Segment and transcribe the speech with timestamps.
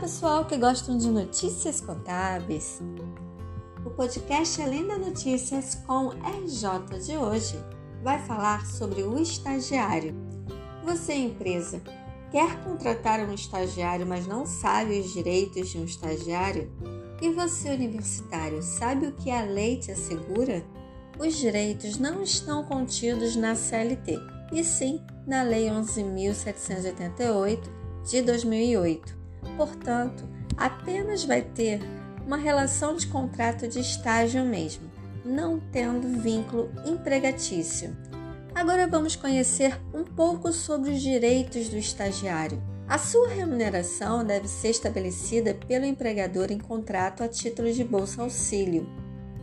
[0.00, 2.80] Pessoal que gostam de notícias contábeis.
[3.84, 7.58] O podcast Além da Notícias com RJ de hoje
[8.02, 10.14] vai falar sobre o estagiário.
[10.84, 11.80] Você, empresa,
[12.30, 16.70] quer contratar um estagiário, mas não sabe os direitos de um estagiário?
[17.20, 20.62] E você, universitário, sabe o que a lei te assegura?
[21.18, 24.20] Os direitos não estão contidos na CLT,
[24.52, 27.60] e sim na Lei 11.788
[28.04, 29.25] de 2008
[29.56, 30.24] portanto,
[30.56, 31.80] apenas vai ter
[32.26, 34.90] uma relação de contrato de estágio mesmo,
[35.24, 37.96] não tendo vínculo empregatício.
[38.54, 42.60] Agora vamos conhecer um pouco sobre os direitos do estagiário.
[42.88, 48.88] A sua remuneração deve ser estabelecida pelo empregador em contrato a título de bolsa auxílio,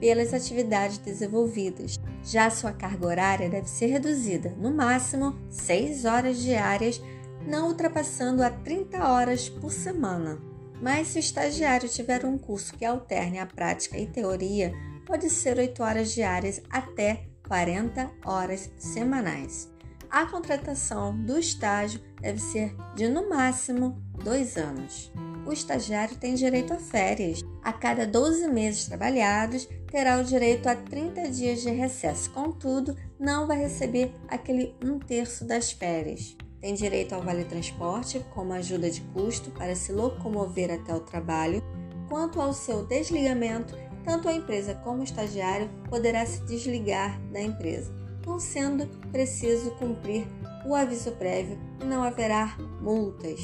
[0.00, 1.98] pelas atividades desenvolvidas.
[2.22, 7.00] Já sua carga horária deve ser reduzida, no máximo 6 horas diárias
[7.46, 10.38] não ultrapassando a 30 horas por semana.
[10.80, 14.72] Mas se o estagiário tiver um curso que alterne a prática e teoria,
[15.04, 19.68] pode ser 8 horas diárias até 40 horas semanais.
[20.10, 25.12] A contratação do estágio deve ser de no máximo dois anos.
[25.46, 27.42] O estagiário tem direito a férias.
[27.62, 32.30] A cada 12 meses trabalhados, terá o direito a 30 dias de recesso.
[32.30, 36.36] Contudo, não vai receber aquele um terço das férias.
[36.60, 41.62] Tem direito ao vale transporte como ajuda de custo para se locomover até o trabalho.
[42.08, 47.94] Quanto ao seu desligamento, tanto a empresa como o estagiário poderá se desligar da empresa,
[48.26, 50.26] não sendo preciso cumprir
[50.66, 53.40] o aviso prévio e não haverá multas.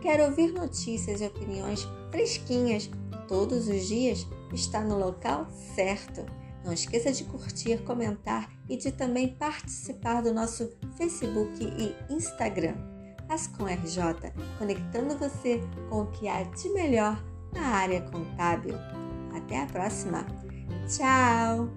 [0.00, 2.90] Quer ouvir notícias e opiniões fresquinhas
[3.28, 4.26] todos os dias?
[4.52, 6.24] Está no local certo.
[6.68, 12.74] Não esqueça de curtir, comentar e de também participar do nosso Facebook e Instagram.
[13.26, 17.24] Ascom RJ, conectando você com o que há de melhor
[17.54, 18.74] na área contábil.
[19.34, 20.26] Até a próxima.
[20.86, 21.70] Tchau!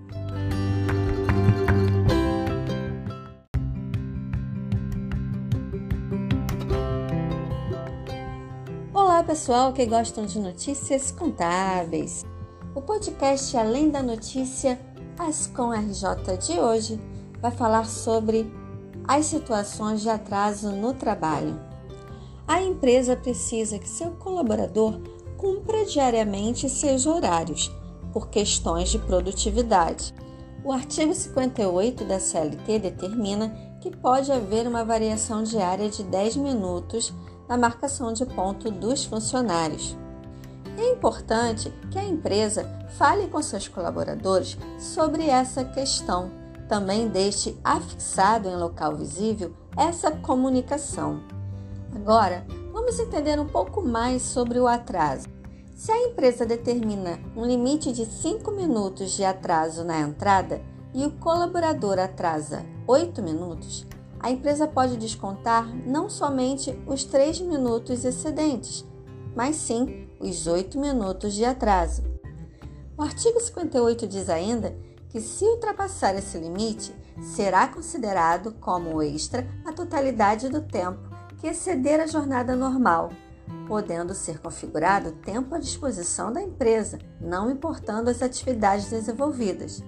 [8.94, 12.26] Olá, pessoal que gostam de notícias contábeis.
[12.82, 14.82] O podcast Além da Notícia,
[15.16, 17.00] as com RJ de hoje,
[17.40, 18.52] vai falar sobre
[19.08, 21.62] as situações de atraso no trabalho.
[22.48, 25.00] A empresa precisa que seu colaborador
[25.38, 27.72] cumpra diariamente seus horários,
[28.12, 30.12] por questões de produtividade.
[30.66, 37.14] O artigo 58 da CLT determina que pode haver uma variação diária de 10 minutos
[37.48, 39.96] na marcação de ponto dos funcionários.
[40.78, 42.66] É importante que a empresa
[42.98, 46.32] fale com seus colaboradores sobre essa questão.
[46.68, 51.22] Também deixe afixado em local visível essa comunicação.
[51.94, 55.28] Agora, vamos entender um pouco mais sobre o atraso.
[55.76, 60.62] Se a empresa determina um limite de 5 minutos de atraso na entrada
[60.94, 63.86] e o colaborador atrasa 8 minutos,
[64.20, 68.86] a empresa pode descontar não somente os 3 minutos excedentes,
[69.36, 72.04] mas sim os 8 minutos de atraso.
[72.98, 74.76] O artigo 58 diz ainda
[75.10, 81.00] que, se ultrapassar esse limite, será considerado como extra a totalidade do tempo
[81.40, 83.12] que exceder a jornada normal,
[83.68, 89.84] podendo ser configurado tempo à disposição da empresa, não importando as atividades desenvolvidas.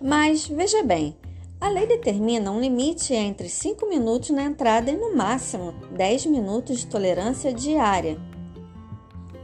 [0.00, 1.16] Mas veja bem,
[1.60, 6.80] a lei determina um limite entre 5 minutos na entrada e no máximo 10 minutos
[6.80, 8.20] de tolerância diária.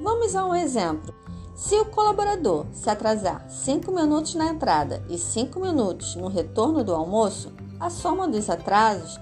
[0.05, 1.15] Vamos a um exemplo.
[1.55, 6.95] Se o colaborador se atrasar 5 minutos na entrada e 5 minutos no retorno do
[6.95, 7.51] almoço,
[7.81, 9.19] a soma dos atrasos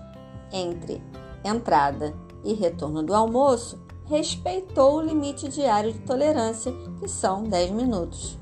[0.53, 1.01] entre
[1.45, 8.37] entrada e retorno do almoço respeitou o limite diário de tolerância, que são 10 minutos.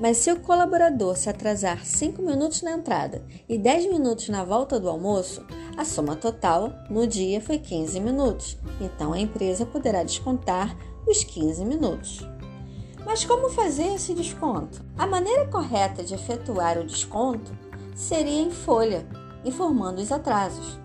[0.00, 4.80] Mas se o colaborador se atrasar 5 minutos na entrada e 10 minutos na volta
[4.80, 5.44] do almoço,
[5.76, 8.56] a soma total no dia foi 15 minutos.
[8.80, 10.74] Então a empresa poderá descontar
[11.06, 12.26] os 15 minutos.
[13.04, 14.84] Mas como fazer esse desconto?
[14.98, 17.56] A maneira correta de efetuar o desconto
[17.94, 19.06] seria em folha,
[19.44, 20.80] informando os atrasos.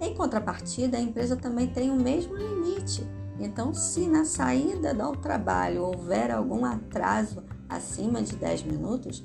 [0.00, 3.06] Em contrapartida, a empresa também tem o mesmo limite.
[3.38, 9.24] Então, se na saída do trabalho houver algum atraso acima de 10 minutos,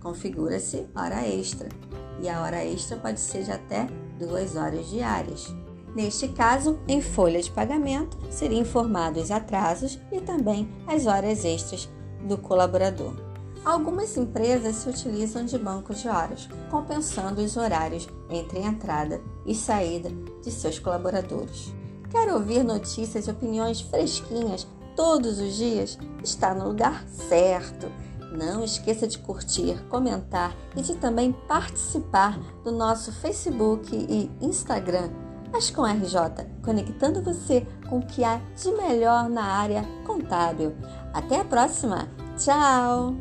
[0.00, 1.68] configura-se hora extra.
[2.20, 3.86] E a hora extra pode ser de até
[4.18, 5.54] duas horas diárias.
[5.96, 11.88] Neste caso, em folha de pagamento, seriam informados os atrasos e também as horas extras
[12.28, 13.14] do colaborador.
[13.64, 20.10] Algumas empresas se utilizam de bancos de horas, compensando os horários entre entrada e saída
[20.42, 21.72] de seus colaboradores.
[22.10, 25.98] Quer ouvir notícias e opiniões fresquinhas todos os dias?
[26.22, 27.90] Está no lugar certo.
[28.36, 35.25] Não esqueça de curtir, comentar e de também participar do nosso Facebook e Instagram.
[35.56, 40.76] As com RJ, conectando você com o que há de melhor na área contábil.
[41.14, 42.10] Até a próxima!
[42.36, 43.14] Tchau!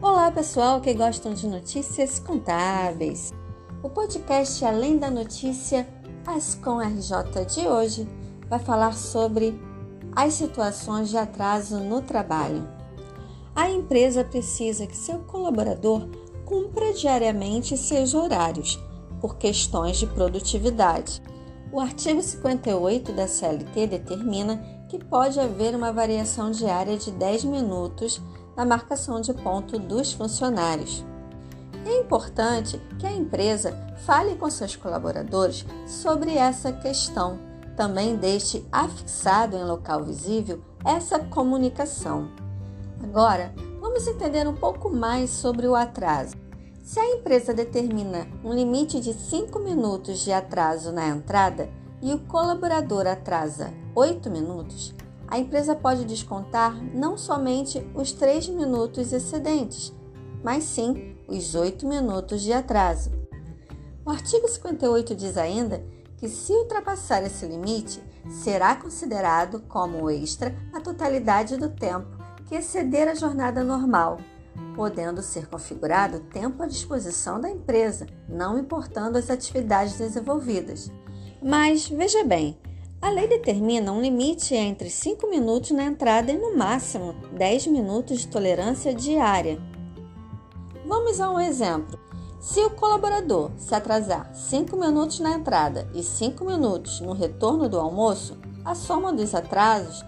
[0.00, 3.34] Olá, pessoal que gostam de notícias contábeis.
[3.82, 5.86] O podcast Além da Notícia,
[6.26, 8.08] as com RJ de hoje,
[8.48, 9.60] vai falar sobre
[10.12, 12.75] as situações de atraso no trabalho.
[13.56, 16.06] A empresa precisa que seu colaborador
[16.44, 18.78] cumpra diariamente seus horários,
[19.18, 21.22] por questões de produtividade.
[21.72, 28.20] O artigo 58 da CLT determina que pode haver uma variação diária de 10 minutos
[28.54, 31.02] na marcação de ponto dos funcionários.
[31.86, 33.74] É importante que a empresa
[34.04, 37.38] fale com seus colaboradores sobre essa questão.
[37.74, 42.44] Também deixe afixado em local visível essa comunicação.
[43.02, 46.34] Agora, vamos entender um pouco mais sobre o atraso.
[46.82, 51.68] Se a empresa determina um limite de 5 minutos de atraso na entrada
[52.00, 54.94] e o colaborador atrasa 8 minutos,
[55.28, 59.92] a empresa pode descontar não somente os 3 minutos excedentes,
[60.42, 63.10] mas sim os 8 minutos de atraso.
[64.04, 65.84] O artigo 58 diz ainda
[66.16, 68.00] que, se ultrapassar esse limite,
[68.30, 72.15] será considerado como extra a totalidade do tempo
[72.46, 74.18] que exceder a jornada normal,
[74.74, 80.90] podendo ser configurado tempo à disposição da empresa, não importando as atividades desenvolvidas.
[81.42, 82.58] Mas veja bem,
[83.00, 88.20] a lei determina um limite entre 5 minutos na entrada e, no máximo, 10 minutos
[88.20, 89.60] de tolerância diária.
[90.86, 91.98] Vamos a um exemplo.
[92.40, 97.78] Se o colaborador se atrasar 5 minutos na entrada e 5 minutos no retorno do
[97.78, 100.04] almoço, a soma dos atrasos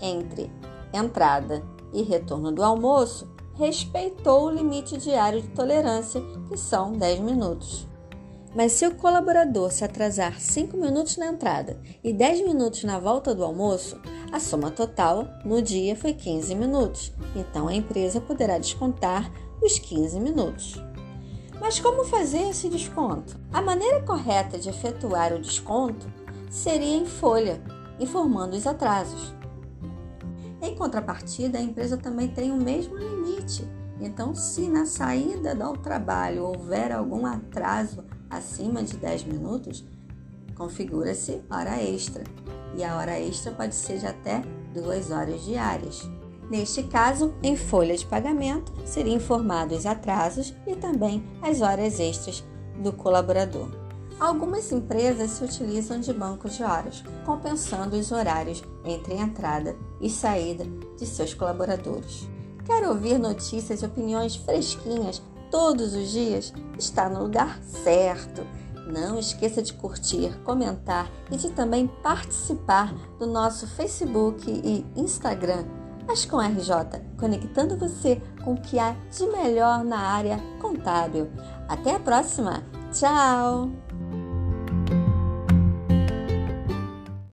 [0.00, 0.50] entre
[0.92, 1.62] entrada
[1.92, 7.86] e retorno do almoço respeitou o limite diário de tolerância, que são 10 minutos.
[8.54, 13.34] Mas se o colaborador se atrasar 5 minutos na entrada e 10 minutos na volta
[13.34, 14.00] do almoço,
[14.32, 17.12] a soma total no dia foi 15 minutos.
[17.36, 19.30] Então a empresa poderá descontar
[19.62, 20.74] os 15 minutos.
[21.60, 23.36] Mas como fazer esse desconto?
[23.52, 26.06] A maneira correta de efetuar o desconto
[26.50, 27.60] seria em folha,
[27.98, 29.37] informando os atrasos.
[30.60, 33.66] Em contrapartida, a empresa também tem o mesmo limite.
[34.00, 39.84] Então, se na saída do trabalho houver algum atraso acima de 10 minutos,
[40.56, 42.24] configura-se hora extra.
[42.76, 44.42] E a hora extra pode ser de até
[44.74, 46.08] 2 horas diárias.
[46.50, 52.44] Neste caso, em folha de pagamento, seriam informados atrasos e também as horas extras
[52.82, 53.87] do colaborador.
[54.20, 60.64] Algumas empresas se utilizam de bancos de horas, compensando os horários entre entrada e saída
[60.96, 62.28] de seus colaboradores.
[62.64, 66.52] Quer ouvir notícias e opiniões fresquinhas todos os dias?
[66.78, 68.44] Está no lugar certo.
[68.92, 75.64] Não esqueça de curtir, comentar e de também participar do nosso Facebook e Instagram
[76.08, 76.72] mas com RJ,
[77.18, 81.28] conectando você com o que há de melhor na área contábil.
[81.68, 82.64] Até a próxima!
[82.90, 83.87] Tchau!